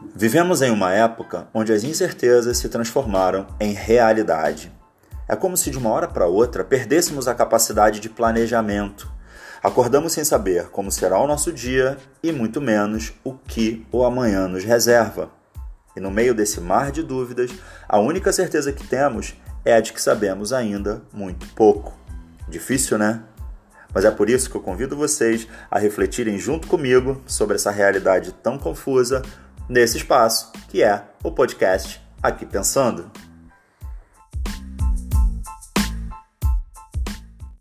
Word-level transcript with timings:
Vivemos 0.00 0.62
em 0.62 0.70
uma 0.70 0.92
época 0.92 1.48
onde 1.52 1.72
as 1.72 1.82
incertezas 1.82 2.58
se 2.58 2.68
transformaram 2.68 3.48
em 3.58 3.72
realidade. 3.72 4.72
É 5.26 5.34
como 5.34 5.56
se 5.56 5.70
de 5.70 5.78
uma 5.78 5.90
hora 5.90 6.06
para 6.06 6.26
outra 6.26 6.64
perdêssemos 6.64 7.26
a 7.26 7.34
capacidade 7.34 7.98
de 7.98 8.08
planejamento. 8.08 9.10
Acordamos 9.60 10.12
sem 10.12 10.22
saber 10.22 10.68
como 10.68 10.92
será 10.92 11.18
o 11.18 11.26
nosso 11.26 11.52
dia 11.52 11.98
e 12.22 12.30
muito 12.30 12.60
menos 12.60 13.12
o 13.24 13.34
que 13.34 13.84
o 13.90 14.04
amanhã 14.04 14.46
nos 14.46 14.62
reserva. 14.62 15.30
E 15.96 16.00
no 16.00 16.12
meio 16.12 16.32
desse 16.32 16.60
mar 16.60 16.92
de 16.92 17.02
dúvidas, 17.02 17.50
a 17.88 17.98
única 17.98 18.32
certeza 18.32 18.72
que 18.72 18.86
temos 18.86 19.34
é 19.64 19.74
a 19.74 19.80
de 19.80 19.92
que 19.92 20.00
sabemos 20.00 20.52
ainda 20.52 21.02
muito 21.12 21.44
pouco. 21.54 21.92
Difícil, 22.48 22.98
né? 22.98 23.20
Mas 23.92 24.04
é 24.04 24.10
por 24.12 24.30
isso 24.30 24.48
que 24.48 24.56
eu 24.56 24.60
convido 24.60 24.96
vocês 24.96 25.48
a 25.68 25.76
refletirem 25.76 26.38
junto 26.38 26.68
comigo 26.68 27.20
sobre 27.26 27.56
essa 27.56 27.72
realidade 27.72 28.32
tão 28.32 28.56
confusa 28.56 29.22
nesse 29.68 29.96
espaço 29.98 30.52
que 30.68 30.82
é 30.82 31.04
o 31.22 31.30
podcast 31.30 32.00
Aqui 32.22 32.46
Pensando. 32.46 33.10